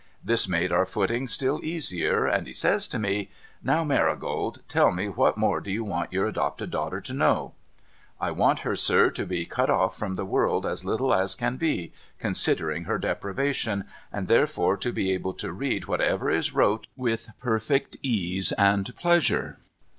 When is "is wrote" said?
16.31-16.87